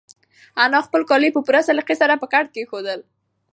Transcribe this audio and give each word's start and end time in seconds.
انا 0.63 0.79
خپل 0.87 1.01
کالي 1.09 1.29
په 1.33 1.41
پوره 1.45 1.61
سلیقې 1.67 1.95
سره 2.01 2.13
په 2.21 2.27
کټ 2.33 2.45
کېښودل. 2.53 2.99